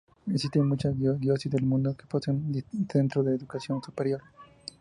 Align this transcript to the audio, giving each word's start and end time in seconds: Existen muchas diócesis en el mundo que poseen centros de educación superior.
Existen 0.33 0.67
muchas 0.67 0.97
diócesis 0.97 1.53
en 1.53 1.59
el 1.59 1.65
mundo 1.67 1.95
que 1.95 2.07
poseen 2.07 2.63
centros 2.89 3.23
de 3.23 3.35
educación 3.35 3.83
superior. 3.83 4.23